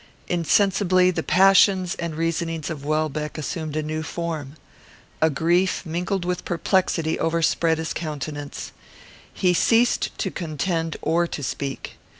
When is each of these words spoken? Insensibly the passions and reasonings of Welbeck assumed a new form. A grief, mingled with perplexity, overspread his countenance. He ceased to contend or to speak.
Insensibly 0.27 1.11
the 1.11 1.21
passions 1.21 1.93
and 1.93 2.15
reasonings 2.15 2.71
of 2.71 2.83
Welbeck 2.83 3.37
assumed 3.37 3.75
a 3.75 3.83
new 3.83 4.01
form. 4.01 4.55
A 5.21 5.29
grief, 5.29 5.83
mingled 5.85 6.25
with 6.25 6.43
perplexity, 6.43 7.19
overspread 7.19 7.77
his 7.77 7.93
countenance. 7.93 8.71
He 9.31 9.53
ceased 9.53 10.09
to 10.17 10.31
contend 10.31 10.97
or 11.03 11.27
to 11.27 11.43
speak. 11.43 11.97